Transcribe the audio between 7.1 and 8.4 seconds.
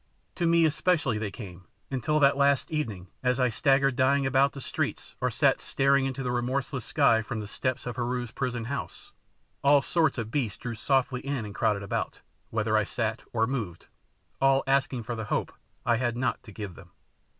from the steps of Heru's